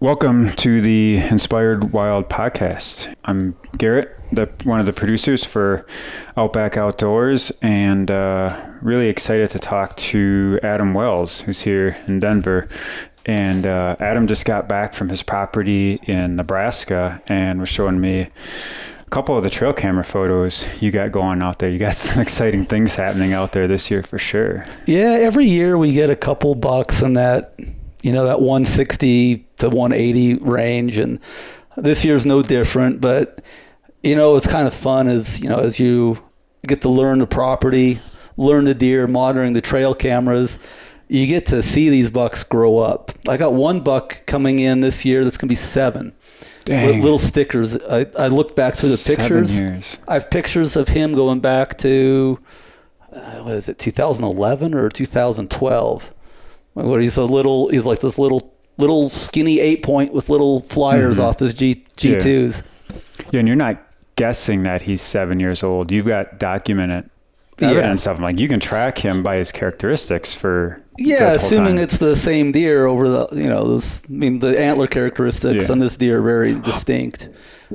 [0.00, 3.14] Welcome to the Inspired Wild podcast.
[3.26, 5.84] I'm Garrett, the, one of the producers for
[6.38, 12.66] Outback Outdoors, and uh, really excited to talk to Adam Wells, who's here in Denver.
[13.26, 18.20] And uh, Adam just got back from his property in Nebraska and was showing me
[18.20, 21.68] a couple of the trail camera photos you got going out there.
[21.68, 24.64] You got some exciting things happening out there this year for sure.
[24.86, 27.54] Yeah, every year we get a couple bucks in that,
[28.02, 31.20] you know, that 160 to 180 range, and
[31.76, 33.00] this year's no different.
[33.00, 33.42] But
[34.02, 36.22] you know, it's kind of fun as you know as you
[36.66, 38.00] get to learn the property,
[38.36, 40.58] learn the deer, monitoring the trail cameras.
[41.08, 43.10] You get to see these bucks grow up.
[43.28, 46.14] I got one buck coming in this year that's gonna be seven.
[46.64, 47.02] Dang.
[47.02, 47.76] Little stickers.
[47.76, 49.58] I, I looked back through the Seven pictures.
[49.58, 49.98] years.
[50.06, 52.38] I have pictures of him going back to
[53.12, 56.14] uh, what is it, 2011 or 2012?
[56.74, 61.18] Where he's a little, he's like this little, little skinny eight point with little flyers
[61.18, 61.24] Mhm.
[61.24, 62.62] off his G G2s.
[63.32, 63.82] Yeah, and you're not
[64.16, 65.90] guessing that he's seven years old.
[65.90, 67.10] You've got documented
[67.60, 68.22] evidence of him.
[68.22, 71.84] Like you can track him by his characteristics for Yeah, assuming time.
[71.84, 74.02] it's the same deer over the, you know, this.
[74.08, 75.72] I mean, the antler characteristics Yeah.
[75.72, 77.28] on this deer are very distinct.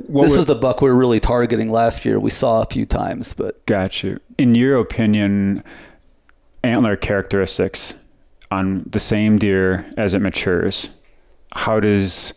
[0.08, 2.18] What this is the buck we are really targeting last year.
[2.18, 4.18] We saw a few times, but Got you.
[4.38, 5.62] In your opinion,
[6.64, 7.94] antler characteristics
[8.50, 10.88] on the same deer as it matures,
[11.54, 12.34] how does,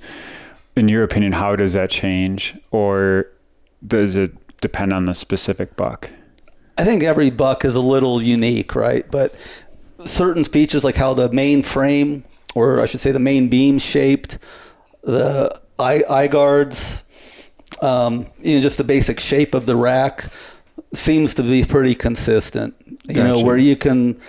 [0.75, 3.27] in your opinion, how does that change, or
[3.85, 6.09] does it depend on the specific buck?
[6.77, 9.09] I think every buck is a little unique, right?
[9.11, 9.35] But
[10.05, 12.23] certain features like how the main frame,
[12.55, 14.37] or I should say the main beam shaped,
[15.03, 17.03] the eye, eye guards,
[17.81, 20.25] um, you know, just the basic shape of the rack
[20.93, 22.75] seems to be pretty consistent.
[23.03, 24.19] You know, where you can,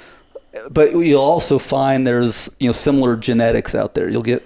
[0.70, 4.08] but you'll also find there's, you know, similar genetics out there.
[4.08, 4.42] You'll get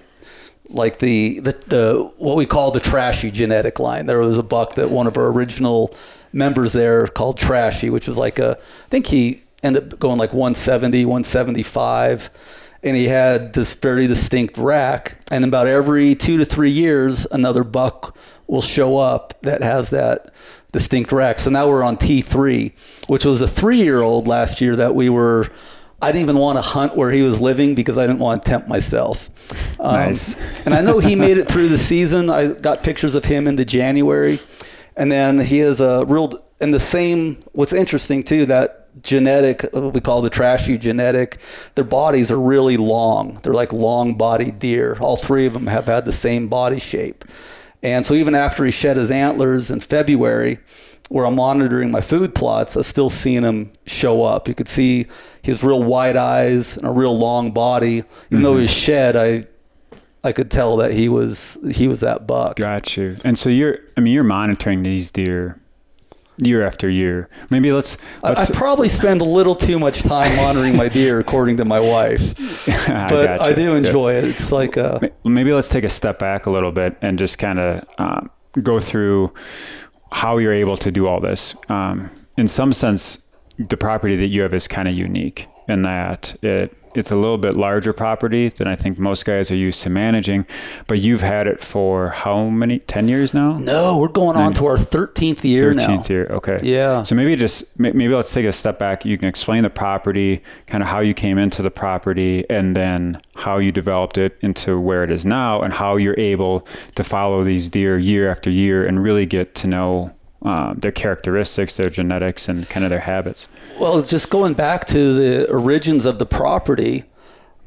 [0.69, 4.07] like the, the the what we call the trashy genetic line.
[4.07, 5.95] There was a buck that one of our original
[6.33, 10.33] members there called Trashy, which was like a I think he ended up going like
[10.33, 12.31] 170, 175,
[12.83, 15.17] and he had this very distinct rack.
[15.31, 18.17] And about every two to three years, another buck
[18.47, 20.35] will show up that has that
[20.73, 21.39] distinct rack.
[21.39, 25.49] So now we're on T3, which was a three-year-old last year that we were.
[26.05, 28.49] I didn't even want to hunt where he was living because I didn't want to
[28.49, 29.31] tempt myself.
[29.81, 30.37] Um, Nice.
[30.67, 32.31] and I know he made it through the season.
[32.31, 34.39] I got pictures of him into January,
[34.97, 36.33] and then he is a real.
[36.61, 37.39] And the same.
[37.53, 41.39] What's interesting too that genetic uh, we call the trashy genetic.
[41.75, 43.41] Their bodies are really long.
[43.43, 44.97] They're like long-bodied deer.
[45.01, 47.25] All three of them have had the same body shape.
[47.83, 50.59] And so even after he shed his antlers in February,
[51.15, 54.49] where I'm monitoring my food plots, I've still seen him show up.
[54.49, 55.07] You could see
[55.43, 58.03] his real wide eyes and a real long body.
[58.33, 59.45] Even though he was shed, I
[60.25, 62.57] I could tell that he was he was that buck.
[62.57, 63.17] Got you.
[63.25, 65.61] And so you're, I mean, you're monitoring these deer
[66.39, 67.29] year after year.
[67.49, 71.59] Maybe let's, I, I probably spend a little too much time monitoring my deer, according
[71.59, 72.69] to my wife.
[72.89, 73.45] I But gotcha.
[73.45, 73.77] I, do Yeah.
[73.77, 74.25] enjoy it.
[74.25, 77.61] It's like a maybe let's take a step back a little bit and just kind
[77.61, 79.33] of um, go through
[80.13, 81.55] how you're able to do all this.
[81.69, 83.27] Um, in some sense,
[83.59, 87.39] the property that you have is kind of unique in that it it's a little
[87.39, 90.47] bit larger property than I think most guys are used to managing.
[90.87, 92.79] But you've had it for how many?
[92.81, 93.59] Ten years now.
[93.59, 93.99] no.
[93.99, 95.87] We're going on to our thirteenth year now.
[95.87, 96.27] Thirteenth year.
[96.31, 96.59] Okay.
[96.63, 97.03] Yeah.
[97.03, 99.05] So maybe just maybe let's take a step back.
[99.05, 103.21] You can explain the property, kind of how you came into the property, and then
[103.37, 107.45] how you developed it into where it is now, and how you're able to follow
[107.45, 112.49] these deer year after year and really get to know um, their characteristics, their genetics,
[112.49, 113.49] and kind of their habits.
[113.81, 117.05] Well, just going back to the origins of the property,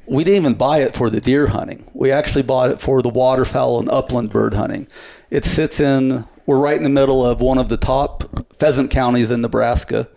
[0.06, 1.90] we didn't even buy it for the deer hunting.
[1.94, 4.88] We actually bought it for the waterfowl and upland bird hunting.
[5.30, 8.24] It sits in, we're right in the middle of one of the top
[8.54, 10.08] pheasant counties in Nebraska.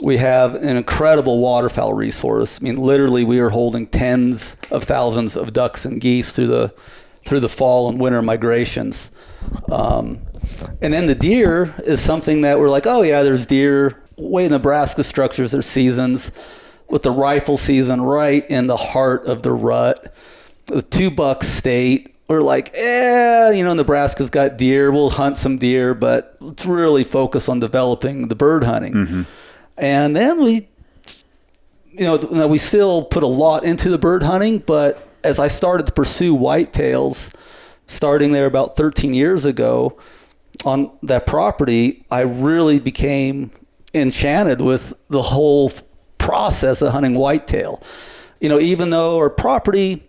[0.00, 2.58] We have an incredible waterfowl resource.
[2.60, 6.74] I mean, literally, we are holding tens of thousands of ducks and geese through the
[7.24, 9.12] through the fall and winter migrations.
[9.70, 10.22] Um,
[10.80, 13.98] and then the deer is something that we're like, oh yeah, there's deer.
[14.16, 16.32] Way Nebraska structures their seasons
[16.90, 20.14] with the rifle season right in the heart of the rut.
[20.66, 22.14] The two buck state.
[22.28, 24.90] We're like, eh, you know, Nebraska's got deer.
[24.92, 29.26] We'll hunt some deer, but let's really focus on developing the bird hunting.
[29.76, 30.68] And then we
[31.92, 35.48] you know, now we still put a lot into the bird hunting, but as I
[35.48, 37.34] started to pursue whitetails,
[37.86, 39.98] starting there about 13 years ago
[40.64, 43.50] on that property, I really became
[43.94, 45.72] enchanted with the whole
[46.18, 47.82] process of hunting whitetail.
[48.40, 50.02] You know, even though our property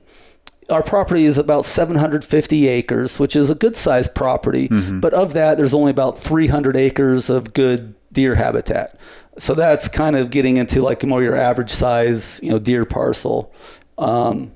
[0.69, 4.67] our property is about 750 acres, which is a good sized property.
[5.01, 8.97] But of that, there's only about 300 acres of good deer habitat.
[9.37, 13.53] So that's kind of getting into like more your average size, you know, deer parcel.
[13.97, 14.51] Um,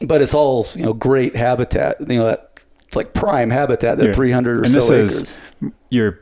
[0.00, 2.00] but it's all you know great habitat.
[2.00, 2.55] You know, that
[2.96, 3.98] it's like prime habitat.
[3.98, 4.12] That Yeah.
[4.12, 5.22] 300 or and so this acres.
[5.22, 5.38] is
[5.90, 6.20] your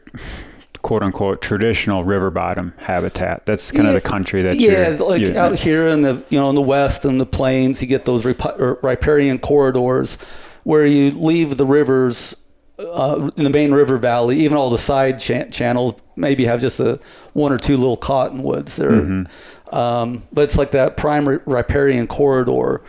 [0.83, 3.47] quote unquote traditional river bottom habitat.
[3.47, 6.39] That's kind of the country that yeah, you're, like you're- out here in the you
[6.39, 8.43] know in the west and the plains, you get those rip-
[8.83, 10.19] riparian corridors
[10.65, 12.37] where you leave the rivers
[12.79, 16.81] uh, in the main river valley, even all the side cha- channels maybe have just
[16.81, 16.99] a
[17.33, 19.75] one or two little cottonwoods there, Mm-hmm.
[19.75, 22.83] um, but it's like that prime riparian corridor,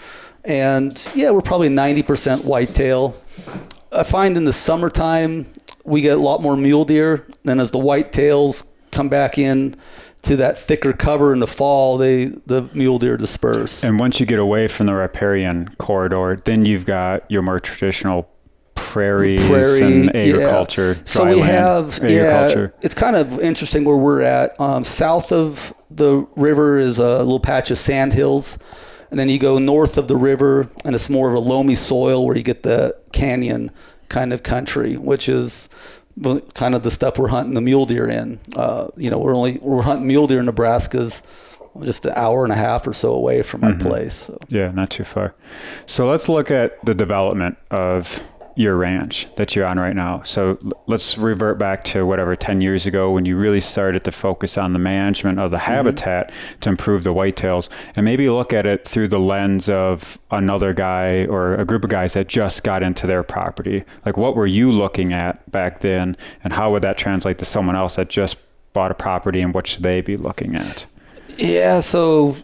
[0.44, 3.16] and yeah, we're probably ninety percent whitetail.
[3.96, 5.48] I find in the summertime
[5.84, 7.26] we get a lot more mule deer.
[7.44, 9.76] Then as the whitetails come back in
[10.24, 13.84] to that thicker cover in the fall, they the mule deer disperse.
[13.84, 18.28] And once you get away from the riparian corridor, then you've got your more traditional
[18.74, 20.22] prairies Prairie, and yeah.
[20.22, 22.74] agriculture, So we land have agriculture.
[22.74, 22.80] yeah.
[22.86, 24.60] It's kind of interesting where we're at.
[24.60, 28.58] Um, south of the river is a little patch of sand hills,
[29.12, 32.25] and then you go north of the river, and it's more of a loamy soil
[32.25, 33.72] where you get the canyon
[34.10, 35.69] kind of country, which is
[36.54, 38.40] kind of the stuff we're hunting the mule deer in.
[38.56, 41.22] Uh, you know, we're only we're hunting mule deer in Nebraska's
[41.84, 43.84] just an hour and a half or so away from Mm-hmm.
[43.84, 44.13] my place.
[44.13, 44.40] So.
[44.48, 45.36] Yeah, not too far.
[45.86, 48.24] So let's look at the development of
[48.56, 50.22] your ranch that you're on right now.
[50.22, 50.57] So
[50.88, 54.72] let's revert back to whatever 10 years ago when you really started to focus on
[54.72, 55.72] the management of the mm-hmm.
[55.72, 60.74] habitat to improve the whitetails and maybe look at it through the lens of another
[60.74, 63.84] guy or a group of guys that just got into their property.
[64.06, 67.75] Like what were you looking at back then and how would that translate to someone
[67.75, 68.38] else that just
[68.72, 70.86] bought a property and what should they be looking at?
[71.38, 72.38] Yeah, so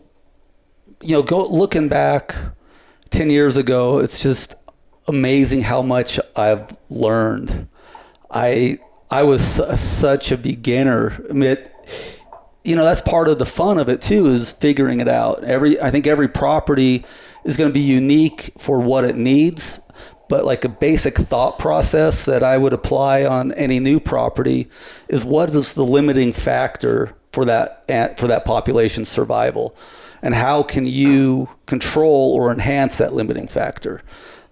[1.02, 2.36] you know, go looking back
[3.12, 4.56] 10 years ago, it's just
[5.12, 7.68] amazing how much I've learned.
[8.32, 8.80] I
[9.10, 11.22] I was su- such a beginner.
[11.30, 11.76] I mean, it,
[12.64, 15.44] you know, that's part of the fun of it too is figuring it out.
[15.44, 17.04] Every I think every property
[17.44, 19.82] is going to be unique for what it needs,
[20.30, 24.70] but like a basic thought process that I would apply on any new property
[25.10, 29.76] is what is the limiting factor for that for that population's survival,
[30.22, 34.02] and how can you control or enhance that limiting factor.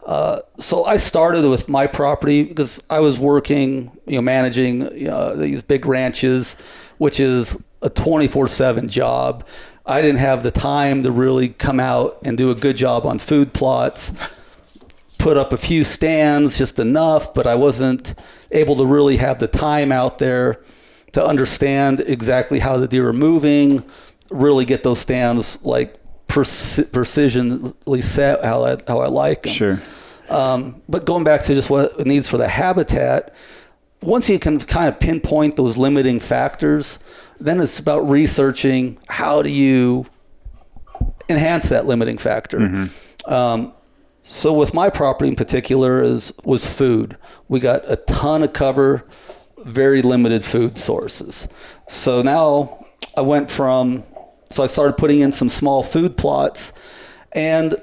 [0.10, 5.36] Uh, so I started with my property because I was working, you know, managing uh,
[5.36, 6.56] these big ranches,
[6.98, 9.46] which is a 24/7 job.
[9.86, 13.20] I didn't have the time to really come out and do a good job on
[13.20, 14.12] food plots.
[15.20, 18.16] Put up a few stands, just enough, but I wasn't
[18.50, 20.60] able to really have the time out there
[21.12, 23.84] to understand exactly how the deer are moving,
[24.32, 29.54] really get those stands like preci- precisionally set how I, how I like them.
[29.54, 29.82] Sure.
[30.30, 33.34] Um, but going back to just what it needs for the habitat,
[34.02, 37.00] once you can kind of pinpoint those limiting factors,
[37.40, 40.06] then it's about researching how do you
[41.30, 42.60] enhance that limiting factor.
[43.26, 43.74] Um,
[44.22, 47.18] so with my property in particular is was food.
[47.48, 49.06] We got a ton of cover,
[49.60, 51.48] very limited food sources.
[51.88, 52.86] So now
[53.16, 54.04] I went from
[54.52, 56.74] so I started putting in some small food plots
[57.32, 57.76] and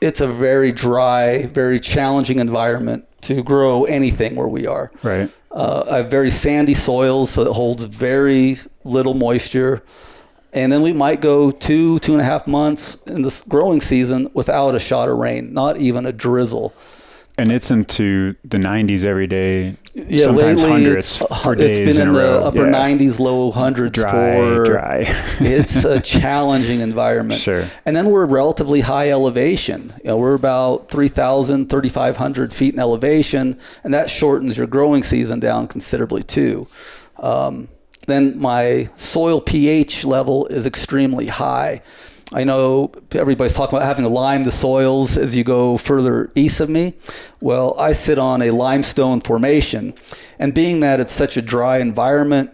[0.00, 4.90] it's a very dry, very challenging environment to grow anything where we are.
[5.02, 5.30] Right.
[5.50, 9.82] Uh, I have very sandy soils, so it holds very little moisture.
[10.52, 14.30] And then we might go two, two and a half months in this growing season
[14.34, 16.74] without a shot of rain, not even a drizzle.
[17.40, 21.96] And it's into the 90s every day, Yeah, sometimes lately hundreds it's, for it's days
[21.96, 22.72] been in, in, the upper Yeah.
[22.72, 25.04] 90s, low hundreds Dry, for dry.
[25.40, 27.40] it's a challenging environment.
[27.40, 27.64] Sure.
[27.86, 29.94] And then we're relatively high elevation.
[30.04, 35.40] You know, we're about 3,000, 3,500 feet in elevation, and that shortens your growing season
[35.40, 36.66] down considerably too.
[37.16, 37.68] Um,
[38.06, 41.80] then my soil pH level is extremely high.
[42.32, 46.60] I know everybody's talking about having to lime the soils as you go further east
[46.60, 46.94] of me.
[47.40, 49.94] Well, I sit on a limestone formation,
[50.38, 52.50] and being that it's such a dry environment,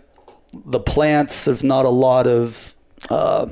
[0.64, 2.74] the plants there's not a lot of
[3.10, 3.48] uh,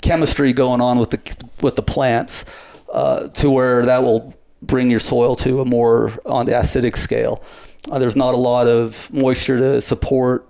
[0.00, 1.20] chemistry going on with the
[1.60, 2.44] with the plants
[2.92, 7.42] uh, to where that will bring your soil to a more on the acidic scale.
[7.90, 10.48] Uh, there's not a lot of moisture to support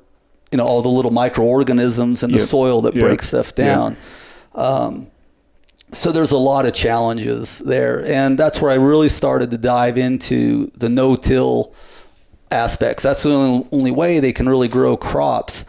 [0.50, 2.46] you know all the little microorganisms in the Yep.
[2.48, 3.02] soil that Yep.
[3.04, 3.96] break stuff Yep.
[4.54, 5.08] Um,
[5.92, 9.98] so there's a lot of challenges there, and that's where I really started to dive
[9.98, 11.74] into the no-till
[12.50, 13.02] aspects.
[13.02, 15.64] That's the only, only way they can really grow crops.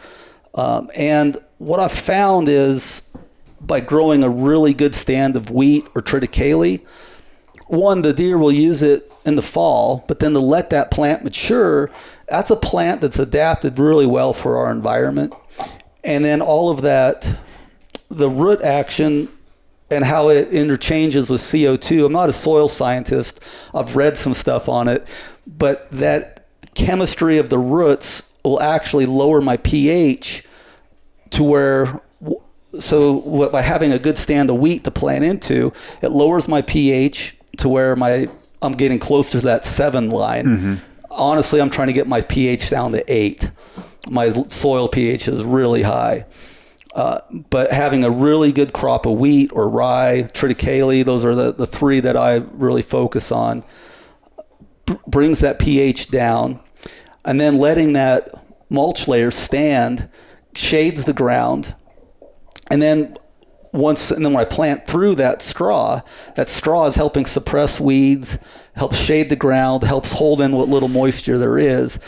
[0.54, 3.02] Um, and what I've found is
[3.60, 6.80] by growing a really good stand of wheat or triticale,
[7.66, 11.24] one, the deer will use it in the fall, but then to let that plant
[11.24, 11.90] mature,
[12.28, 15.34] that's a plant that's adapted really well for our environment.
[16.02, 17.38] And then all of that,
[18.16, 19.28] the root action
[19.90, 22.06] and how it interchanges with CO2.
[22.06, 23.40] I'm not a soil scientist.
[23.74, 25.06] I've read some stuff on it,
[25.46, 30.44] but that chemistry of the roots will actually lower my pH
[31.30, 32.00] to where
[32.80, 37.36] so by having a good stand of wheat to plant into, it lowers my pH
[37.58, 38.28] to where my
[38.62, 40.44] I'm getting closer to that seven line.
[40.44, 40.74] Mm-hmm.
[41.10, 43.50] Honestly, I'm trying to get my pH down to eight.
[44.10, 46.26] My soil pH is really high.
[46.94, 47.20] Uh,
[47.50, 51.66] but having a really good crop of wheat or rye, triticale, those are the, the
[51.66, 53.64] three that I really focus on,
[54.86, 56.60] b- brings that pH down.
[57.24, 58.30] And then letting that
[58.70, 60.08] mulch layer stand
[60.54, 61.74] shades the ground.
[62.70, 63.16] And then
[63.72, 66.00] once, and then when I plant through that straw,
[66.36, 68.38] that straw is helping suppress weeds,
[68.76, 71.98] helps shade the ground, helps hold in what little moisture there is.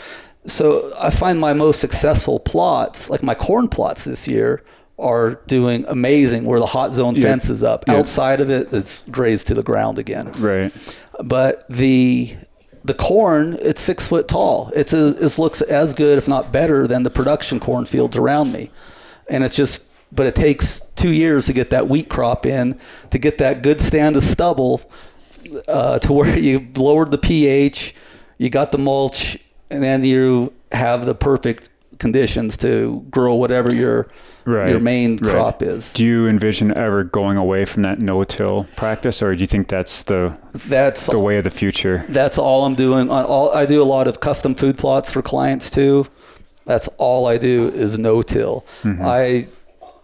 [0.45, 4.63] So I find my most successful plots, like my corn plots this year,
[4.99, 7.21] are doing amazing where the hot zone yeah.
[7.23, 7.83] fence is up.
[7.87, 7.95] Yeah.
[7.97, 10.31] Outside of it, it's grazed to the ground again.
[10.33, 10.71] Right.
[11.23, 12.35] But the
[12.83, 14.71] the corn, it's six foot tall.
[14.73, 18.53] It's a, it looks as good, if not better, than the production corn fields around
[18.53, 18.71] me.
[19.29, 22.79] And it's just, but it takes two years to get that wheat crop in,
[23.11, 24.81] to get that good stand of stubble,
[25.67, 27.93] uh, to where you lowered the pH,
[28.37, 29.37] you got the mulch,
[29.69, 34.07] and then you have the perfect conditions to grow whatever your
[34.47, 35.31] right, your main right.
[35.31, 35.93] crop is.
[35.93, 40.03] Do you envision ever going away from that no-till practice, or do you think that's
[40.03, 42.03] the that's the way of the future?
[42.09, 43.09] That's all I'm doing.
[43.09, 46.05] All I do a lot of custom food plots for clients too.
[46.65, 48.65] That's all I do is no-till.
[48.83, 49.01] Mm-hmm.
[49.05, 49.47] I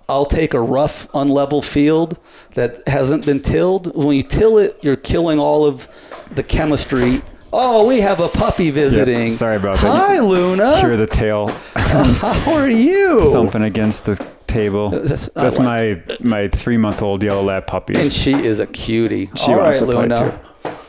[0.09, 2.17] I'll take a rough, unlevel field
[2.51, 3.95] that hasn't been tilled.
[3.95, 5.87] When you till it, you're killing all of
[6.31, 7.21] the chemistry
[7.55, 9.27] Oh, we have a puppy visiting.
[9.27, 9.95] Yep, sorry about that.
[9.95, 10.81] Hi, Luna.
[10.81, 11.49] Hear the tail.
[11.75, 13.31] how are you?
[13.31, 14.15] Thumping against the
[14.47, 14.89] table.
[14.89, 17.93] That's my my three month old yellow lab puppy.
[17.93, 19.29] And she is a cutie.
[19.35, 20.39] She All right, Luna.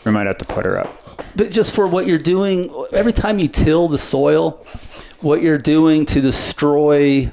[0.06, 1.36] We might have to put her up.
[1.36, 4.64] But just for what you're doing, every time you till the soil,
[5.20, 7.30] what you're doing to destroy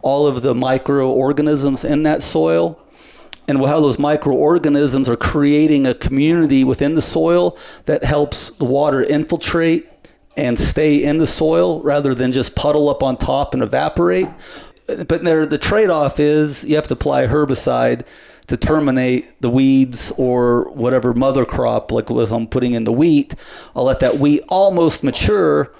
[0.00, 2.81] all of the microorganisms in that soil
[3.52, 9.02] and how those microorganisms are creating a community within the soil that helps the water
[9.02, 9.88] infiltrate
[10.38, 14.28] and stay in the soil rather than just puddle up on top and evaporate.
[14.86, 18.06] But there, the trade-off is you have to apply herbicide
[18.46, 23.34] to terminate the weeds or whatever mother crop, like was I'm putting in the wheat.
[23.76, 25.74] I'll let that wheat almost mature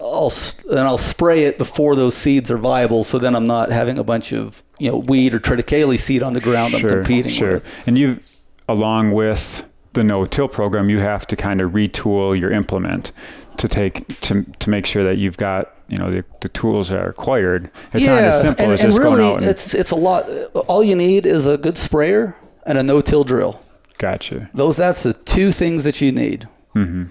[0.00, 0.32] I'll
[0.70, 3.04] and I'll spray it before those seeds are viable.
[3.04, 6.32] So then I'm not having a bunch of you know weed or triticale seed on
[6.32, 7.54] the ground sure, I'm competing sure.
[7.54, 7.82] with.
[7.86, 8.20] And you,
[8.68, 13.12] along with the no-till program, you have to kind of retool your implement
[13.56, 17.00] to take to to make sure that you've got you know the, the tools that
[17.00, 17.70] are required.
[17.92, 19.36] It's yeah, not as simple and, as and just really, going out.
[19.38, 20.28] And it's it's a lot.
[20.68, 23.60] All you need is a good sprayer and a no-till drill.
[23.98, 24.48] Gotcha.
[24.54, 26.48] Those that's the two things that you need.
[26.74, 27.06] Mm-hmm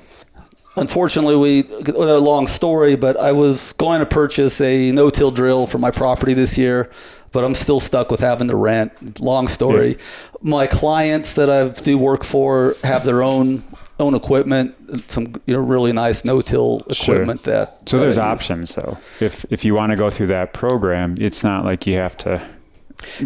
[0.75, 5.77] unfortunately, we a long story, but I was going to purchase a no-till drill for
[5.77, 6.89] my property this year,
[7.31, 9.19] but I'm still stuck with having to rent.
[9.19, 9.91] Long story.
[9.91, 9.97] Yeah.
[10.41, 13.63] My clients that I do work for have their own
[13.99, 14.75] own equipment,
[15.11, 17.53] some you know really nice no-till equipment sure.
[17.53, 17.89] that.
[17.89, 18.97] So there's options though.
[19.19, 22.41] If if you want to go through that program, it's not like you have to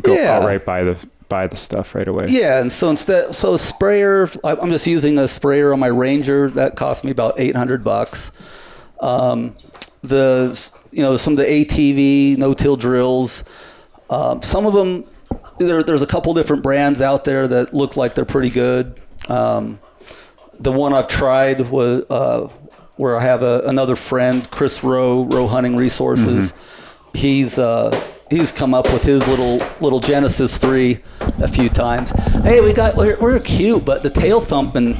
[0.02, 0.34] go yeah.
[0.34, 2.28] outright by the buy the stuff right away.
[2.30, 6.76] Yeah, and so instead, so sprayer, I'm just using a sprayer on my Ranger that
[6.76, 8.32] cost me about 800 bucks.
[9.00, 9.56] Um,
[10.02, 13.44] the you know some of the ATV no-till drills,
[14.10, 15.06] um, some of them
[15.58, 19.00] there, there's a couple different brands out there that look like they're pretty good.
[19.28, 19.80] Um,
[20.60, 22.48] the one I've tried was uh,
[22.96, 26.52] where I have a, another friend, Chris Rowe, Rowe Hunting Resources.
[26.52, 27.18] Mm-hmm.
[27.18, 27.92] He's uh,
[28.34, 31.00] he's come up with his little little Genesis three
[31.40, 32.12] a few times.
[32.42, 34.98] Hey, we got we're, we're cute, but the tail thumping.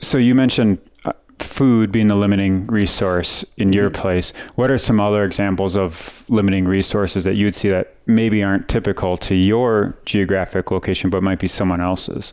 [0.00, 4.02] So you mentioned uh, food being the limiting resource in your mm-hmm.
[4.02, 4.32] place.
[4.56, 8.68] What are some other examples of limiting resources that you would see that maybe aren't
[8.68, 12.32] typical to your geographic location, but might be someone else's?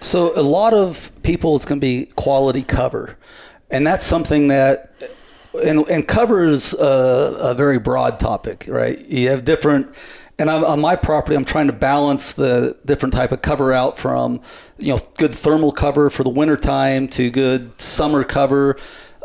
[0.00, 3.16] So a lot of people, it's going to be quality cover,
[3.70, 4.92] and that's something that
[5.58, 8.98] and, and covers a, a, very broad topic, right?
[9.08, 9.94] You have different,
[10.38, 13.98] and I'm, on my property, I'm trying to balance the different type of cover out
[13.98, 14.40] from,
[14.78, 18.76] you know, good thermal cover for the wintertime to good summer cover.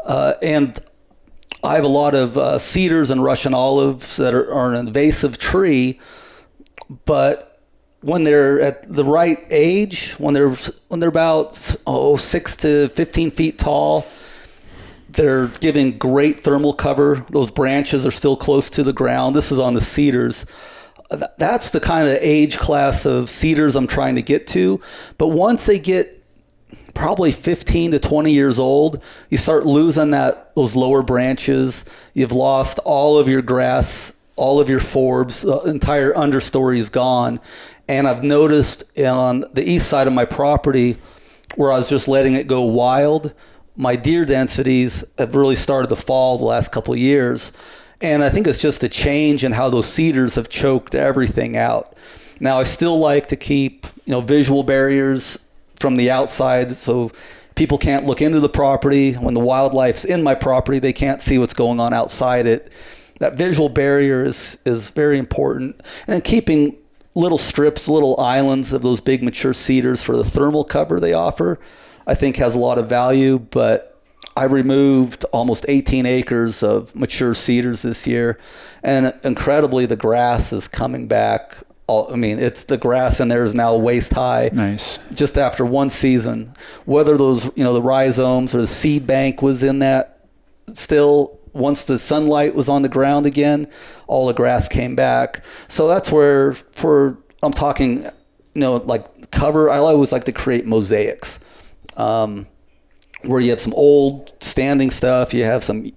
[0.06, 0.80] Uh, and
[1.64, 5.38] I have a lot of uh, cedars and Russian olives that are, are, an invasive
[5.38, 6.00] tree.
[7.06, 7.50] but
[8.02, 10.52] when they're at the right age, when they're
[10.90, 14.06] when they're about oh six to fifteen feet tall,
[15.14, 17.26] they're giving great thermal cover.
[17.30, 19.36] Those branches are still close to the ground.
[19.36, 20.46] This is on the cedars.
[21.38, 24.82] That's the kind of age class of cedars I'm trying to get to.
[25.18, 26.24] But once they get
[26.94, 31.86] probably 15 to 20 years old, you start losing that those lower branches.
[32.14, 37.40] You've lost all of your grass, all of your forbs, the entire understory is gone.
[37.88, 40.98] And I've noticed on the east side of my property
[41.56, 43.34] where I was just letting it go wild,
[43.76, 47.52] my deer densities have really started to fall the last couple years.
[48.02, 51.96] And I think it's just a change in how those cedars have choked everything out.
[52.40, 55.48] Now I still like to keep, you know, visual barriers
[55.80, 57.12] from the outside so
[57.56, 59.14] people can't look into the property.
[59.14, 62.72] When the wildlife's in my property, they can't see what's going on outside it.
[63.20, 65.80] That visual barrier is is very important.
[66.08, 66.76] And keeping
[67.16, 71.60] little strips, little islands of those big mature cedars for the thermal cover they offer,
[72.08, 73.40] I think has a lot of value.
[73.40, 74.02] But
[74.36, 78.40] I removed almost 18 acres of mature cedars this year,
[78.84, 81.56] and incredibly, the grass is coming back.
[81.88, 84.50] All, I mean, it's the grass in there is now waist high.
[84.54, 85.00] Nice.
[85.14, 86.54] Just after one season,
[86.86, 90.28] whether those you know the rhizomes or the seed bank was in that
[90.74, 93.68] still once the sunlight was on the ground again,
[94.08, 95.44] all the grass came back.
[95.68, 98.12] So that's where, for I'm talking, you
[98.56, 99.70] know, like cover.
[99.70, 101.43] I always like to create mosaics,
[101.98, 102.48] um,
[103.24, 105.34] where you have some old standing stuff.
[105.34, 105.92] You have some,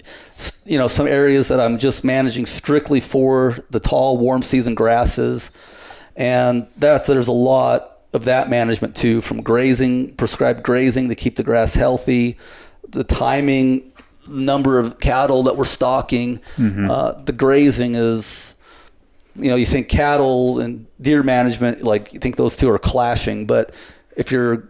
[0.65, 5.51] you know, some areas that I'm just managing strictly for the tall, warm season grasses,
[6.17, 11.37] and that's there's a lot of that management too, from grazing, prescribed grazing to keep
[11.37, 12.39] the grass healthy,
[12.89, 13.93] the timing
[14.29, 16.39] number of cattle that we're stocking.
[16.57, 16.91] Mm-hmm.
[16.91, 18.55] Uh, the grazing is,
[19.37, 23.47] you know, you think cattle and deer management, like you think those two are clashing,
[23.47, 23.73] but
[24.17, 24.69] if your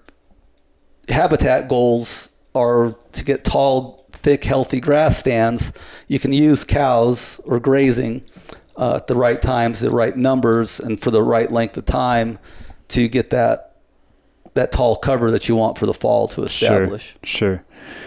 [1.08, 5.72] habitat goals are to get tall, thick, healthy grass stands,
[6.08, 8.24] you can use cows or grazing
[8.76, 12.38] uh, at the right times, the right numbers, and for the right length of time
[12.88, 13.62] to get that
[14.54, 17.16] that tall cover that you want for the fall to establish.
[17.22, 17.56] Sure.
[17.58, 17.64] sure.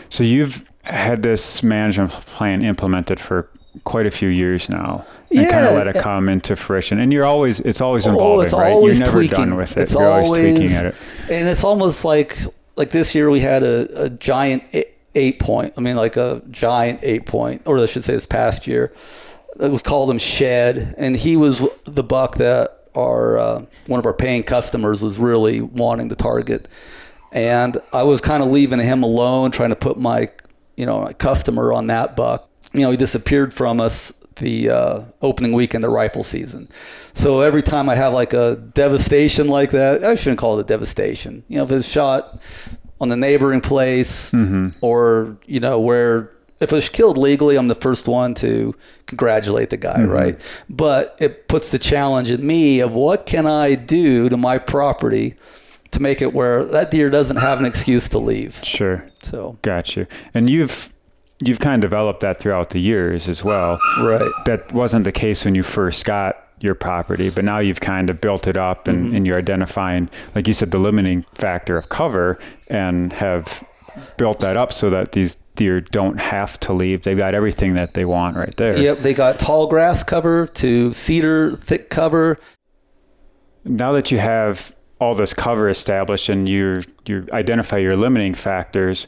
[0.09, 3.49] So you've had this management plan implemented for
[3.83, 5.51] quite a few years now and yeah.
[5.51, 6.99] kind of let it come into fruition.
[6.99, 8.71] And you're always, it's always oh, evolving, oh, it's right?
[8.71, 9.37] Always you're never tweaking.
[9.37, 9.81] done with it.
[9.81, 10.95] It's you're always, always, tweaking at it.
[11.29, 12.37] And it's almost like,
[12.79, 14.63] like this year we had a, a giant
[15.13, 15.75] eight point.
[15.77, 18.91] I mean, like a giant eight point, or I should say this past year.
[19.59, 24.13] We called him Shed, and he was the buck that our uh, one of our
[24.13, 26.67] paying customers was really wanting to target.
[27.31, 30.31] And I was kind of leaving him alone, trying to put my
[30.79, 32.49] you know, a customer on that buck.
[32.71, 36.67] You know, he disappeared from us the uh, opening weekend of rifle season.
[37.13, 40.65] So every time I have like a devastation like that, I shouldn't call it a
[40.65, 41.43] devastation.
[41.47, 42.41] You know, if it's shot
[42.99, 44.69] on the neighboring place mm-hmm.
[44.81, 48.75] or, you know, where if it's killed legally, I'm the first one to
[49.05, 50.11] congratulate the guy, mm-hmm.
[50.11, 50.41] right?
[50.69, 55.35] But it puts the challenge in me of what can I do to my property
[55.91, 58.59] to make it where that deer doesn't have an excuse to leave.
[58.63, 59.05] Sure.
[59.23, 60.05] So got you.
[60.33, 60.93] And you've
[61.43, 63.79] you've kind of developed that throughout the years as well.
[64.01, 64.31] Right.
[64.45, 68.19] That wasn't the case when you first got your property, but now you've kind of
[68.19, 69.15] built it up and, mm-hmm.
[69.15, 73.63] and you're identifying, like you said, the limiting factor of cover and have
[74.17, 77.03] built that up so that these deer don't have to leave.
[77.03, 78.77] They've got everything that they want right there.
[78.77, 82.39] Yep, they got tall grass cover to cedar thick cover.
[83.63, 89.07] Now that you have all this cover established and you you identify your limiting factors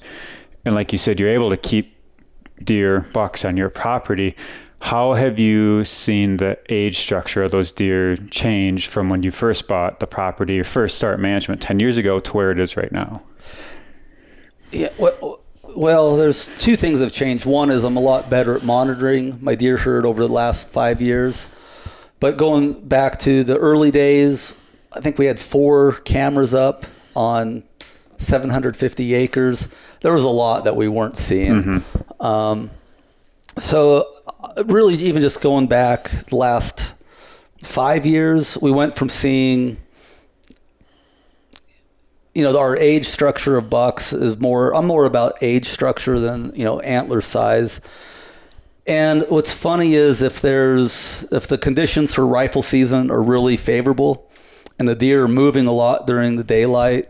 [0.64, 2.01] and like you said you're able to keep
[2.66, 4.36] deer bucks on your property
[4.82, 9.68] how have you seen the age structure of those deer change from when you first
[9.68, 12.92] bought the property or first start management 10 years ago to where it is right
[12.92, 13.22] now
[14.72, 15.40] yeah well,
[15.76, 19.38] well there's two things that have changed one is i'm a lot better at monitoring
[19.42, 21.48] my deer herd over the last five years
[22.20, 24.56] but going back to the early days
[24.94, 27.64] I think we had four cameras up on
[28.18, 29.70] 750 acres.
[30.02, 31.64] There was a lot that we weren't seeing.
[31.64, 32.01] Mm-hmm.
[32.22, 32.70] Um,
[33.58, 34.08] so,
[34.66, 36.94] really, even just going back the last
[37.58, 39.78] five years, we went from seeing,
[42.34, 46.54] you know, our age structure of bucks is more, I'm more about age structure than,
[46.56, 47.82] you know, antler size.
[48.88, 54.30] And what's funny is if there's, if the conditions for rifle season are really favorable,
[54.80, 57.08] and the deer are moving a lot during the daylight,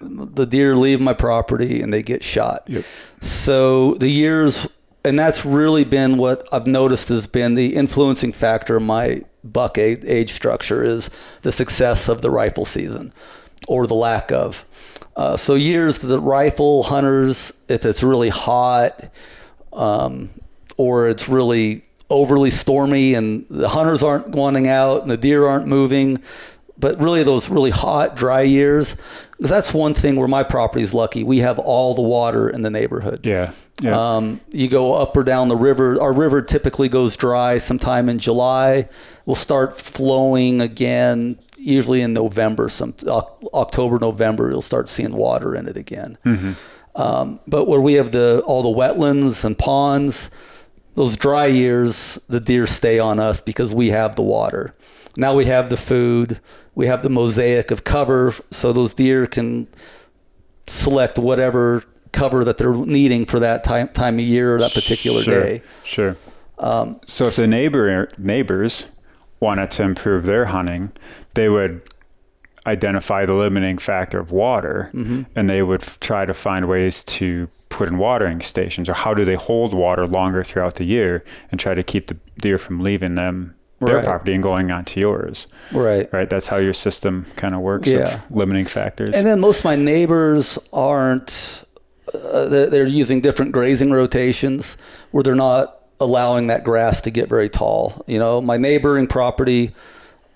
[0.00, 2.62] the deer leave my property and they get shot.
[2.66, 2.84] Yep.
[3.20, 4.66] So the years
[5.04, 9.78] and that's really been what I've noticed has been the influencing factor in my buck
[9.78, 11.10] age, age structure is
[11.42, 13.12] the success of the rifle season
[13.66, 14.64] or the lack of.
[15.16, 19.10] Uh, so years the rifle hunters, if it's really hot
[19.72, 20.28] um,
[20.76, 25.66] or it's really overly stormy and the hunters aren't wanting out and the deer aren't
[25.66, 26.22] moving,
[26.78, 28.96] but really those really hot, dry years,
[29.40, 31.24] because that's one thing where my property is lucky.
[31.24, 33.24] We have all the water in the neighborhood.
[33.24, 33.52] Yeah.
[33.80, 34.16] Yeah.
[34.16, 35.98] Um, you go up or down the river.
[35.98, 38.90] Our river typically goes dry sometime in July.
[39.24, 44.50] We'll start flowing again, usually in November, some October, November.
[44.50, 46.18] You'll start seeing water in it again.
[46.94, 50.30] Um, but where we have the all the wetlands and ponds,
[50.96, 54.74] those dry years, the deer stay on us because we have the water.
[55.16, 56.40] Now we have the food,
[56.74, 59.66] we have the mosaic of cover, so those deer can
[60.66, 65.22] select whatever cover that they're needing for that time time of year or that particular
[65.22, 65.62] sure, day.
[65.84, 66.16] Sure.
[67.06, 68.84] so if the neighbor neighbors
[69.40, 70.92] wanted to improve their hunting,
[71.34, 71.80] they would
[72.66, 75.22] identify the limiting factor of water, Mm-hmm.
[75.34, 79.14] and they would f- try to find ways to put in watering stations, or how
[79.14, 82.80] do they hold water longer throughout the year and try to keep the deer from
[82.80, 84.04] leaving them their Right.
[84.04, 85.46] property and going onto yours.
[85.72, 86.12] Right.
[86.12, 86.28] Right.
[86.28, 87.88] That's how your system kind of works.
[87.88, 88.14] Yeah.
[88.16, 89.14] Of limiting factors.
[89.14, 91.64] And then most of my neighbors aren't,
[92.14, 94.76] uh, they're they're using different grazing rotations
[95.12, 98.04] where they're not allowing that grass to get very tall.
[98.06, 99.72] You know, my neighboring property,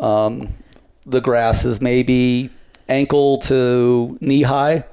[0.00, 0.48] um,
[1.07, 2.50] the grass is maybe
[2.88, 4.85] ankle to knee high,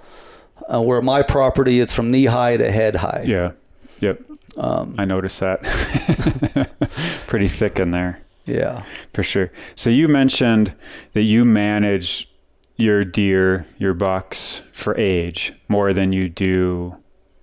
[0.73, 3.23] uh, where my property is from knee high to head high.
[3.25, 3.51] yeah.
[3.99, 4.19] Yep.
[4.57, 5.61] Um, I noticed that.
[7.27, 8.19] Pretty thick in there.
[8.45, 8.84] Yeah.
[9.13, 9.51] For sure.
[9.75, 10.73] So you mentioned
[11.13, 12.30] that you manage
[12.77, 16.97] your deer, your bucks for age more than you do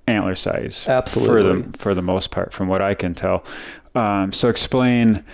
[0.06, 0.86] antler size.
[0.88, 1.28] Absolutely.
[1.28, 3.44] For the for the most part, from what I can tell.
[3.94, 5.24] Um, so explain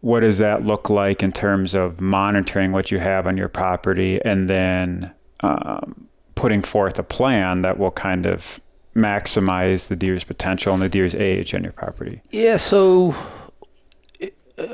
[0.00, 4.20] what does that look like in terms of monitoring what you have on your property
[4.24, 8.60] and then um, putting forth a plan that will kind of
[8.96, 12.22] maximize the deer's potential and the deer's age on your property.
[12.30, 13.14] Yeah, so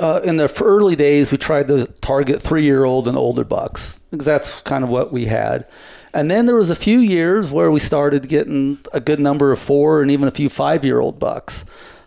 [0.00, 4.60] uh, in the early days, we tried to target three-year-old and older bucks because that's
[4.62, 5.66] kind of what we had.
[6.12, 9.58] And then there was a few years where we started getting a good number of
[9.58, 11.64] four and even a few five-year-old bucks.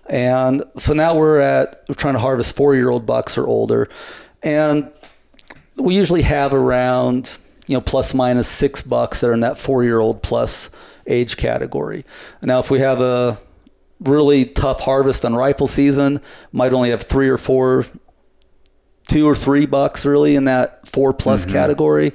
[0.07, 3.87] And so now we're at we're trying to harvest four-year-old bucks or older,
[4.41, 4.91] and
[5.75, 7.37] we usually have around
[7.67, 10.71] you know plus minus six bucks that are in that four-year-old plus
[11.05, 12.05] age category.
[12.41, 13.37] Now, if we have a
[13.99, 17.85] really tough harvest on rifle season, might only have three or four,
[19.07, 21.53] two or three bucks really in that four plus mm-hmm.
[21.53, 22.13] category.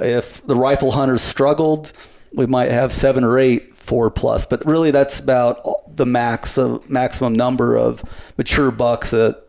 [0.00, 1.92] If the rifle hunters struggled,
[2.32, 4.46] we might have seven or eight four plus.
[4.46, 5.64] But really, that's about
[5.96, 8.04] the max of maximum number of
[8.36, 9.44] mature bucks that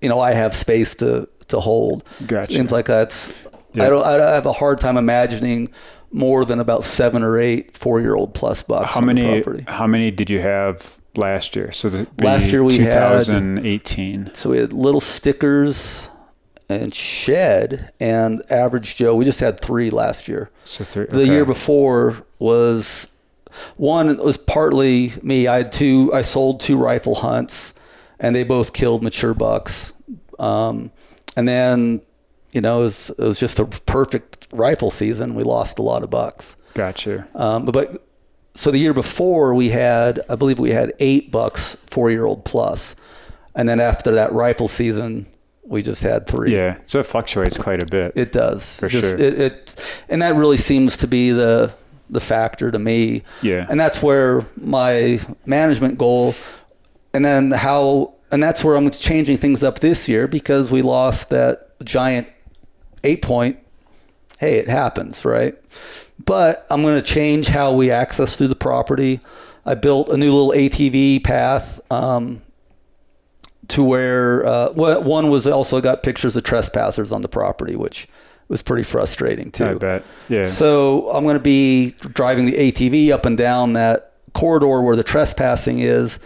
[0.00, 2.04] you know I have space to to hold.
[2.26, 2.52] Gotcha.
[2.52, 3.86] Seems like that's Yeah.
[3.86, 5.70] I don't I have a hard time imagining
[6.12, 9.40] more than about seven or eight four year old plus bucks How many?
[9.42, 9.64] property.
[9.68, 11.72] How many did you have last year?
[11.72, 12.92] So the Last year we had-
[13.24, 14.30] 2018.
[14.34, 16.08] So we had little stickers
[16.68, 19.14] and shed and average Joe.
[19.14, 20.50] We just had three last year.
[20.64, 23.06] So three, The year before was
[23.76, 25.46] one was partly me.
[25.46, 26.10] I had two.
[26.12, 27.72] I sold two rifle hunts,
[28.20, 29.92] and they both killed mature bucks.
[30.38, 30.90] Um,
[31.36, 32.02] and then,
[32.56, 35.34] you know, it was, it was just a perfect rifle season.
[35.34, 36.56] We lost a lot of bucks.
[36.72, 37.28] Gotcha.
[37.34, 38.02] Um, but, but
[38.54, 42.46] so the year before we had, I believe we had eight bucks, four year old
[42.46, 42.96] plus,
[43.54, 45.26] and then after that rifle season,
[45.64, 46.54] we just had three.
[46.54, 46.78] Yeah.
[46.86, 48.14] So it fluctuates quite a bit.
[48.16, 49.18] It does For Just- sure.
[49.20, 49.76] It, it
[50.08, 51.74] and that really seems to be the
[52.08, 53.22] the factor to me.
[53.42, 53.66] Yeah.
[53.68, 56.34] and that's where my management goal,
[57.12, 61.28] and then how, and that's where I'm changing things up this year because we lost
[61.30, 62.28] that giant
[63.06, 63.58] eight point.
[64.38, 65.54] Hey, it happens, right?
[66.24, 69.20] But I'm going to change how we access through the property.
[69.64, 71.80] I built a new little ATV path.
[71.90, 72.42] Um,
[73.68, 78.08] to where uh, one was also got pictures of trespassers on the property, which
[78.48, 79.64] was pretty frustrating too.
[79.64, 80.04] I bet.
[80.28, 80.44] Yeah.
[80.44, 85.02] So I'm going to be driving the ATV up and down that corridor where the
[85.02, 86.18] trespassing is,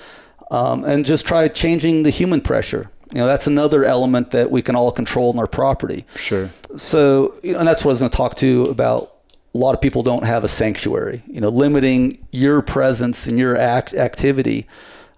[0.51, 2.91] um, and just try changing the human pressure.
[3.13, 6.05] You know, that's another element that we can all control in our property.
[6.17, 6.51] sure.
[6.77, 9.15] So, you know, and that's what I was going to talk to you about.
[9.53, 11.23] A lot of people don't have a sanctuary.
[11.27, 14.69] You know, limiting your presence and your act activity,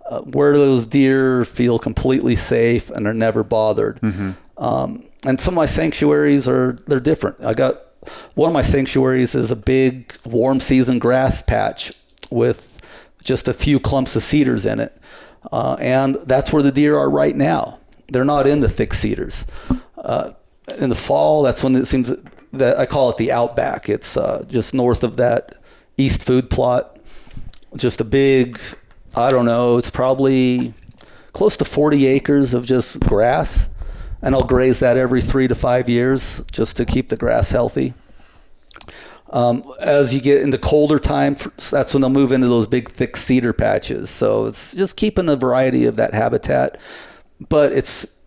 [0.08, 4.00] uh, where those deer feel completely safe and are never bothered.
[4.56, 7.44] Um, and some of my sanctuaries are they're different.
[7.44, 7.82] I got
[8.34, 11.92] one of my sanctuaries is a big warm season grass patch
[12.30, 12.80] with
[13.22, 14.96] just a few clumps of cedars in it.
[15.52, 17.78] uh, and that's where the deer are right now.
[18.08, 19.46] They're not in the thick cedars.
[19.96, 20.32] Uh,
[20.78, 22.12] in the fall, that's when it seems
[22.52, 23.88] that I call it the outback.
[23.88, 25.52] It's uh, just north of that
[25.96, 26.98] east food plot.
[27.76, 28.60] Just a big,
[29.14, 30.74] I don't know, it's probably
[31.32, 33.68] close to 40 acres of just grass.
[34.20, 37.94] And I'll graze that every three to five years just to keep the grass healthy.
[39.30, 41.36] Um, as you get into colder time,
[41.70, 44.10] that's when they'll move into those big, thick cedar patches.
[44.10, 46.80] So it's just keeping the variety of that habitat.
[47.48, 48.18] But it's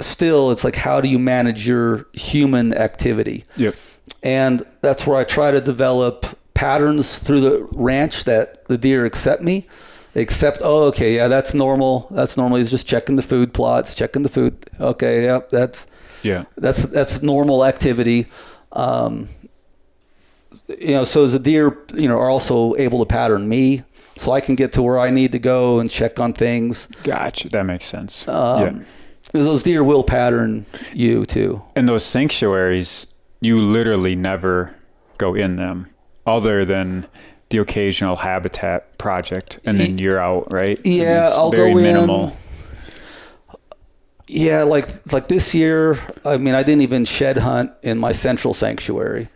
[0.00, 3.44] still, it's like, how do you manage your human activity?
[3.56, 3.74] Yep.
[4.22, 9.42] And that's where I try to develop patterns through the ranch that the deer accept
[9.42, 9.66] me.
[10.14, 12.06] They accept, oh, okay, yeah, that's normal.
[12.10, 12.58] That's normal.
[12.58, 14.70] He's just checking the food plots, checking the food.
[14.80, 15.90] Okay, yep, that's
[16.22, 18.26] yeah, that's that's normal activity.
[18.72, 19.28] Um,
[20.68, 23.82] you know, so the deer, you know, are also able to pattern me,
[24.16, 26.86] so I can get to where I need to go and check on things.
[27.02, 27.48] Gotcha.
[27.48, 28.26] That makes sense.
[28.28, 28.84] Um, yeah.
[29.26, 31.62] Because those deer will pattern you too.
[31.74, 33.08] And those sanctuaries,
[33.40, 34.74] you literally never
[35.18, 35.90] go in them,
[36.26, 37.06] other than
[37.50, 40.80] the occasional habitat project, and then you're out, right?
[40.84, 42.28] Yeah, I'll go minimal.
[42.28, 42.32] in.
[44.26, 48.54] Yeah, like like this year, I mean, I didn't even shed hunt in my central
[48.54, 49.28] sanctuary.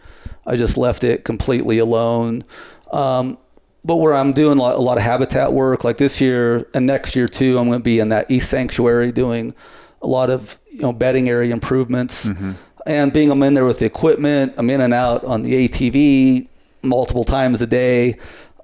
[0.48, 2.42] I just left it completely alone.
[2.90, 3.38] Um,
[3.84, 7.28] but where I'm doing a lot, of habitat work, like this year and next year
[7.28, 9.54] too, I'm going to be in that East Sanctuary doing
[10.02, 12.26] a lot of you know bedding area improvements.
[12.26, 12.52] Mm-hmm.
[12.86, 16.48] And being I'm in there with the equipment, I'm in and out on the ATV
[16.82, 18.18] multiple times a day.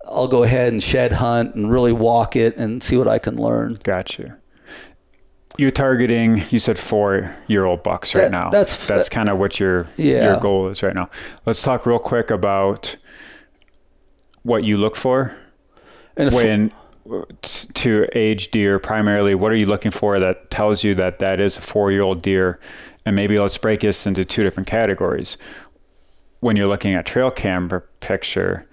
[0.07, 3.37] I'll go ahead and shed hunt and really walk it and see what I can
[3.37, 3.79] learn.
[3.83, 4.39] Gotcha
[5.57, 8.51] you're targeting you said four year old bucks right that, now.
[8.51, 10.33] that's that's kind of what your yeah.
[10.33, 11.09] your goal is right now.
[11.47, 12.97] Let's talk real quick about
[14.43, 15.35] what you look for
[16.17, 16.73] and when
[17.75, 19.35] to age deer primarily.
[19.35, 22.23] What are you looking for that tells you that that is a four year old
[22.23, 22.59] deer?
[23.07, 25.37] And maybe let's break this into two different categories.
[26.41, 28.69] When you're looking at trail camera picture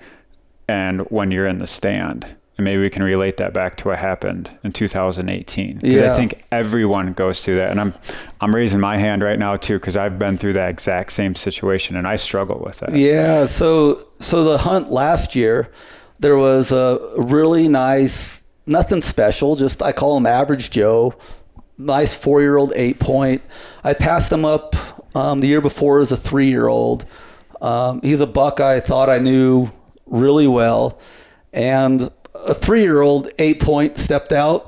[0.68, 4.00] and when you're in the stand and maybe we can relate that back to what
[4.00, 6.14] happened in 2018 because yeah.
[6.14, 7.94] I think everyone goes through that and I'm
[8.40, 11.96] I'm raising my hand right now too because I've been through that exact same situation
[11.96, 12.94] and I struggle with that.
[12.94, 15.72] Yeah, so so the hunt last year
[16.20, 21.16] there was a really nice nothing special, just I call him average Joe,
[21.78, 23.42] nice 4-year-old 8 point.
[23.84, 24.76] I passed him up
[25.16, 27.06] um, the year before as a 3-year-old.
[27.60, 29.70] Um, he's a buck I thought I knew
[30.06, 31.00] really well
[31.54, 34.68] and a three year old eight point stepped out.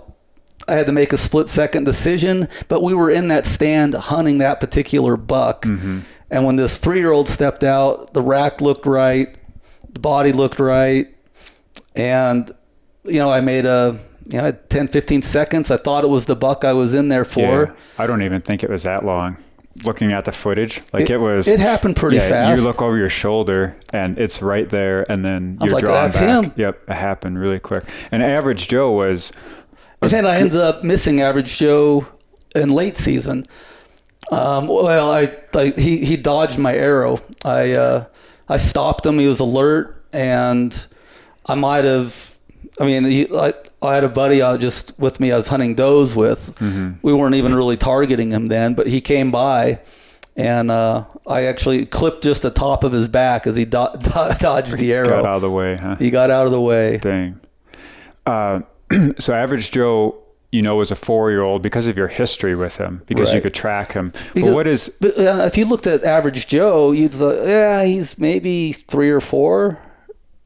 [0.67, 4.38] I had to make a split second decision, but we were in that stand hunting
[4.38, 5.63] that particular buck.
[5.63, 5.99] Mm-hmm.
[6.32, 9.36] And when this three year old stepped out, the rack looked right,
[9.91, 11.13] the body looked right.
[11.95, 12.49] And,
[13.04, 15.69] you know, I made a, you know, 10, 15 seconds.
[15.69, 17.41] I thought it was the buck I was in there for.
[17.41, 19.38] Yeah, I don't even think it was that long
[19.83, 20.81] looking at the footage.
[20.93, 21.47] Like it, it was.
[21.47, 22.59] It happened pretty yeah, fast.
[22.59, 26.45] You look over your shoulder and it's right there, and then you're like, drawing back.
[26.45, 26.53] Him.
[26.55, 27.83] Yep, it happened really quick.
[28.12, 29.31] And Average Joe was.
[30.01, 32.07] And then I ended up missing Average Joe
[32.55, 33.45] in late season.
[34.31, 37.19] Um, well, I, I, he he dodged my arrow.
[37.43, 38.05] I uh,
[38.47, 39.19] I stopped him.
[39.19, 40.86] He was alert, and
[41.45, 42.36] I might have.
[42.79, 45.31] I mean, he, I, I had a buddy I just with me.
[45.31, 46.57] I was hunting does with.
[46.59, 46.93] Mm-hmm.
[47.01, 49.79] We weren't even really targeting him then, but he came by,
[50.35, 54.31] and uh, I actually clipped just the top of his back as he do- do-
[54.39, 55.09] dodged the arrow.
[55.09, 55.95] Got out of the way, huh?
[55.95, 56.97] He got out of the way.
[56.97, 57.39] Dang.
[58.25, 58.61] Uh,
[59.19, 60.17] so average Joe,
[60.51, 63.35] you know, was a four-year-old because of your history with him, because right.
[63.35, 64.13] you could track him.
[64.33, 64.89] Because, but what is?
[65.01, 69.19] But, uh, if you looked at average Joe, you'd say, yeah, he's maybe three or
[69.19, 69.79] four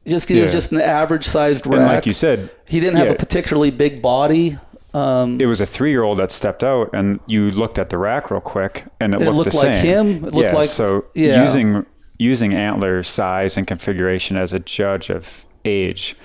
[0.08, 1.78] just he was just an average sized rack.
[1.78, 3.12] And like you said, he didn't have yeah.
[3.12, 4.58] a particularly big body.
[4.94, 7.98] Um, it was a three year old that stepped out, and you looked at the
[7.98, 9.84] rack real quick, and it, it looked, looked the like same.
[9.84, 10.24] him.
[10.24, 11.42] It looked yeah, like so yeah.
[11.42, 11.86] using
[12.18, 16.16] using antler size and configuration as a judge of age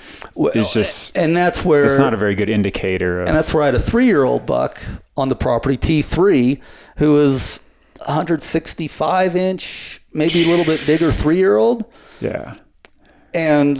[0.53, 3.21] is just and that's where it's not a very good indicator.
[3.21, 4.81] Of, and that's where I had a three year old buck
[5.17, 6.61] on the property T three
[6.97, 7.61] who was
[7.97, 11.85] 165 inch, maybe a little bit bigger three year old.
[12.21, 12.55] Yeah
[13.33, 13.77] and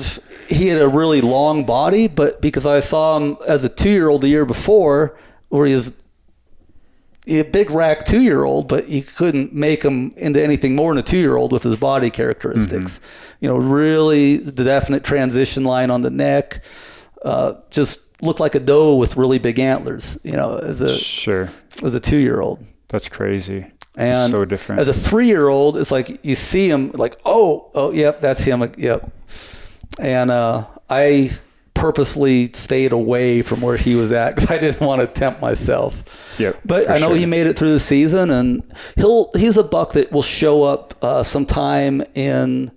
[0.47, 4.09] he had a really long body, but because I saw him as a two year
[4.09, 5.17] old the year before,
[5.49, 5.93] where he was
[7.27, 10.99] a big rack two year old, but you couldn't make him into anything more than
[10.99, 12.99] a two year old with his body characteristics.
[12.99, 13.35] Mm-hmm.
[13.41, 16.63] You know, really the definite transition line on the neck,
[17.23, 20.17] uh, just looked like a doe with really big antlers.
[20.23, 21.49] You know, as a sure
[21.81, 22.65] as a two year old.
[22.89, 23.65] That's crazy.
[23.95, 24.81] And so different.
[24.81, 28.41] As a three year old, it's like you see him like, oh, oh, yep, that's
[28.41, 28.59] him.
[28.59, 29.11] Like, Yep.
[29.99, 31.31] And uh, I
[31.75, 36.03] purposely stayed away from where he was at because I didn't want to tempt myself.
[36.39, 37.15] Yep, But I know sure.
[37.15, 38.63] he made it through the season, and
[38.95, 42.71] he'll he's a buck that will show up uh, sometime in.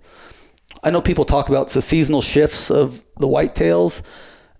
[0.83, 4.03] I know people talk about the seasonal shifts of the whitetails,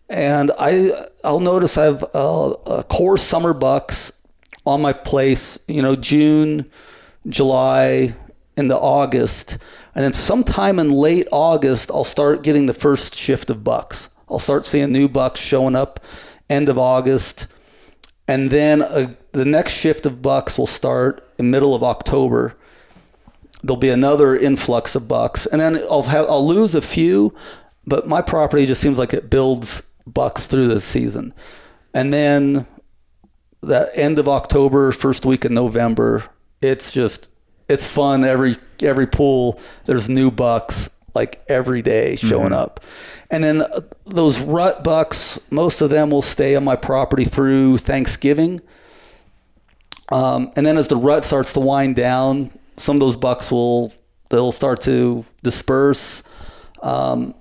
[0.09, 0.91] and I
[1.23, 4.11] I'll notice I have uh, uh, core summer bucks
[4.67, 5.57] on my place.
[5.67, 6.69] You know, June,
[7.27, 8.15] July,
[8.57, 9.57] into August,
[9.93, 14.09] and then sometime in late August, I'll start getting the first shift of bucks.
[14.29, 15.99] I'll start seeing new bucks showing up
[16.49, 17.47] end of August,
[18.27, 22.55] and then uh, the next shift of bucks will start in middle of October.
[23.63, 27.35] There'll be another influx of bucks, and then I'll have I'll lose a few,
[27.85, 31.33] but my property just seems like it builds bucks through the season,
[31.93, 32.65] and then
[33.61, 36.23] the end of October, first week of November,
[36.61, 37.31] it's just
[37.67, 38.23] it's fun.
[38.23, 42.81] Every every pool, there's new bucks like every day showing up,
[43.29, 47.79] and then uh, those rut bucks, most of them will stay on my property through
[47.79, 48.61] Thanksgiving.
[50.09, 53.93] Um, and then as the rut starts to wind down, some of those bucks will
[54.29, 56.23] they'll start to disperse.
[56.81, 57.33] Um,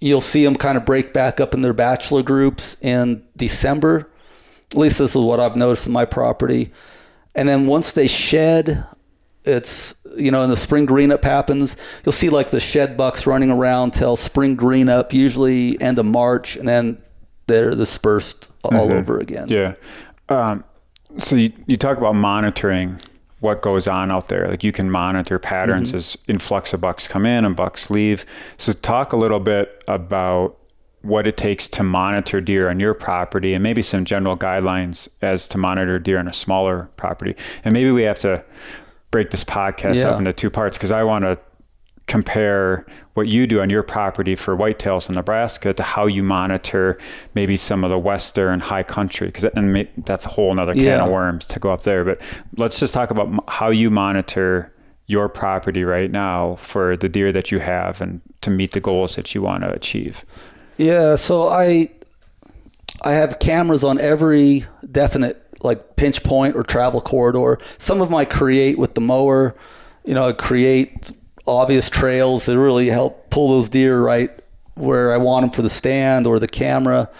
[0.00, 4.09] you'll see them kind of break back up in their bachelor groups in December.
[4.72, 6.72] At least this is what I've noticed in my property.
[7.34, 8.84] And then once they shed,
[9.44, 11.76] it's you know, in the spring green up happens.
[12.04, 16.06] You'll see like the shed bucks running around till spring green up, usually end of
[16.06, 17.00] March, and then
[17.46, 19.48] they're dispersed all over again.
[19.48, 19.74] Yeah.
[20.28, 20.64] Um,
[21.16, 22.98] so you, you talk about monitoring
[23.40, 24.46] what goes on out there.
[24.46, 25.96] Like you can monitor patterns Mm-hmm.
[25.96, 28.26] as influx of bucks come in and bucks leave.
[28.56, 30.58] So talk a little bit about
[31.02, 35.48] what it takes to monitor deer on your property and maybe some general guidelines as
[35.48, 37.34] to monitor deer on a smaller property.
[37.64, 38.44] And maybe we have to
[39.10, 40.10] break this podcast Yeah.
[40.10, 41.38] up into two parts because I want to
[42.06, 42.84] compare
[43.14, 46.98] what you do on your property for whitetails in Nebraska to how you monitor
[47.34, 51.04] maybe some of the western high country because and that's a whole another can Yeah.
[51.04, 52.20] of worms to go up there but
[52.56, 54.72] let's just talk about how you monitor
[55.06, 59.14] your property right now for the deer that you have and to meet the goals
[59.14, 60.24] that you want to achieve
[60.80, 61.90] Yeah, so I
[63.02, 67.58] I have cameras on every definite like pinch point or travel corridor.
[67.76, 69.54] Some of I create with the mower.
[70.06, 71.12] You know, I create
[71.46, 74.30] obvious trails that really help pull those deer right
[74.74, 77.10] where I want them for the stand or the camera.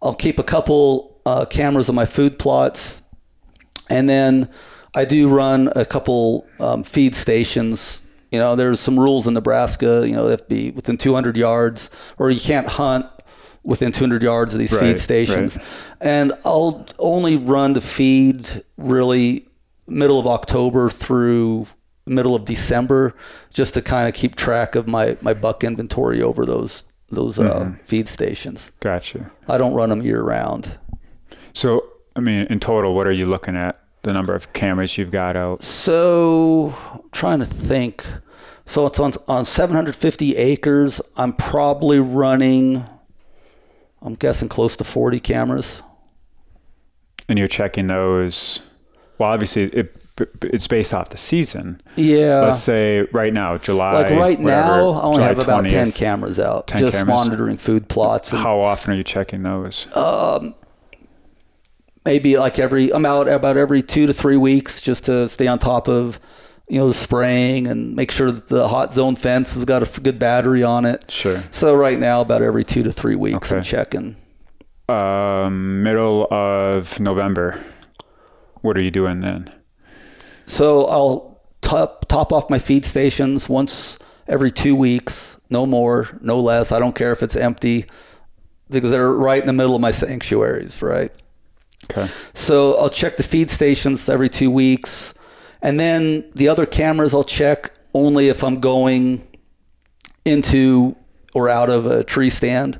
[0.00, 3.02] I'll keep a couple uh, cameras on my food plots,
[3.90, 4.48] and then
[4.94, 8.04] I do run a couple um, feed stations.
[8.32, 10.04] You know, there's some rules in Nebraska.
[10.06, 13.06] You know, they have to be within 200 yards, or you can't hunt
[13.62, 15.56] within 200 yards of these Right, feed stations.
[15.56, 15.66] right.
[16.00, 19.46] And I'll only run the feed really
[19.88, 21.66] middle of October through
[22.06, 23.14] middle of December,
[23.52, 27.72] just to kind of keep track of my my buck inventory over those those uh,
[27.84, 28.72] feed stations.
[28.80, 30.78] gotcha I don't run them year round.
[31.52, 31.84] so
[32.16, 35.36] i mean in total what are you looking at the number of cameras you've got
[35.36, 38.04] out So, I'm trying to think.
[38.64, 41.00] So it's on on 750 acres.
[41.16, 42.84] I'm probably running.
[44.02, 45.82] I'm guessing close to 40 cameras.
[47.28, 48.60] and you're checking those
[49.18, 49.96] well obviously it
[50.42, 52.40] it's based off the season Yeah.
[52.42, 55.92] let's say right now july like right whatever, now, I only July have about 10
[55.92, 57.16] cameras out, 10 just cameras.
[57.16, 58.30] monitoring food plots.
[58.32, 60.54] And how often are you checking those um,
[62.06, 65.58] maybe like every, I'm out about every two to three weeks just to stay on
[65.58, 66.18] top of,
[66.68, 70.18] you know, spraying and make sure that the hot zone fence has got a good
[70.18, 71.10] battery on it.
[71.10, 74.16] sure So right now, about every two to three weeks, I'm checking.
[74.88, 77.60] um, middle of November.
[78.62, 79.52] What are you doing then?
[80.46, 86.40] So I'll top top off my feed stations once every two weeks, no more, no
[86.40, 86.70] less.
[86.72, 87.86] I don't care if it's empty
[88.70, 91.12] because they're right in the middle of my sanctuaries, right?
[91.90, 92.08] Okay.
[92.32, 95.14] So I'll check the feed stations every two weeks,
[95.62, 99.26] and then the other cameras I'll check only if I'm going
[100.24, 100.96] into
[101.34, 102.78] or out of a tree stand.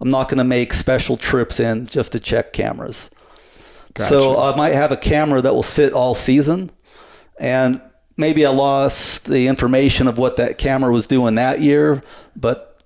[0.00, 3.10] I'm not going to make special trips in just to check cameras.
[3.96, 6.70] So I might have a camera that will sit all season,
[7.40, 7.80] and
[8.16, 12.04] maybe I lost the information of what that camera was doing that year,
[12.36, 12.80] but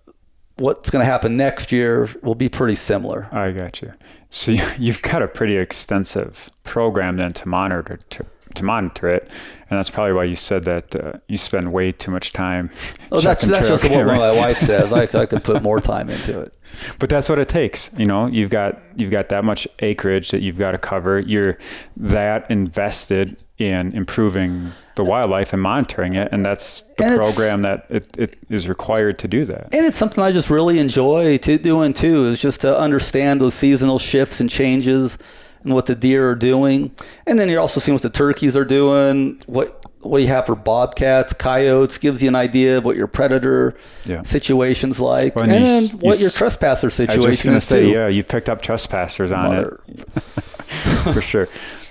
[0.57, 3.29] what's going to happen next year will be pretty similar.
[3.31, 3.93] I got you.
[4.33, 9.31] So you, you've got a pretty extensive program then to monitor to, to monitor it,
[9.71, 12.71] and that's probably why you said that uh, you spend way too much time.
[13.15, 14.91] Oh, that's, that's just what my wife says.
[14.91, 16.57] I, I could put more time into it.
[16.99, 17.91] But that's what it takes.
[17.99, 21.19] You know, you've got you've got that much acreage that you've got to cover.
[21.19, 21.59] You're
[21.99, 27.87] that invested in improving the wildlife and monitoring it, and that's the And program that
[27.89, 29.69] it, it is required to do that.
[29.73, 33.55] And it's something I just really enjoy to doing too, is just to understand those
[33.55, 35.19] seasonal shifts and changes
[35.65, 36.91] and what the deer are doing.
[37.27, 40.47] And then you're also seeing what the turkeys are doing, what what do you have
[40.47, 44.25] for bobcats, coyotes, gives you an idea of what your predator Yeah.
[44.25, 45.37] situation's like.
[45.37, 47.57] Well, and and you s- you what your trespasser I was just situation going to
[47.59, 47.89] is say, too.
[47.91, 50.01] yeah, you picked up trespassers on Mother- it
[51.15, 51.49] for sure.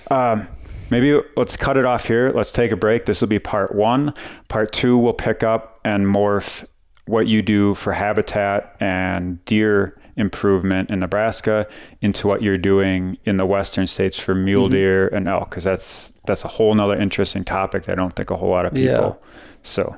[0.10, 0.48] Um,
[0.90, 2.32] maybe let's cut it off here.
[2.36, 3.06] Let's take a break.
[3.06, 4.14] This will be part one.
[4.50, 6.66] Part two, we'll pick up and morph
[7.06, 11.68] what you do for habitat and deer improvement in Nebraska
[12.02, 14.74] into what you're doing in the western states for mule Mm-hmm.
[14.74, 18.30] deer and elk because that's that's a whole nother interesting topic that I don't think
[18.32, 18.96] a whole lot of Yeah.
[18.96, 19.22] people.
[19.64, 19.96] So,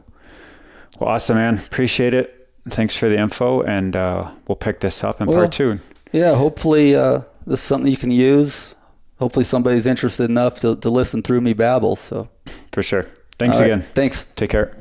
[1.00, 1.58] well, awesome, man.
[1.58, 2.50] Appreciate it.
[2.70, 5.80] Thanks for the info, and uh, we'll pick this up in Well, part two.
[6.14, 8.76] Yeah, hopefully uh, this is something you can use.
[9.20, 11.96] Hopefully somebody's interested enough to, to listen through me babble.
[11.96, 12.30] So
[12.72, 13.06] For sure.
[13.40, 13.82] Thanks All right, again.
[13.82, 14.26] Thanks.
[14.36, 14.78] Take care.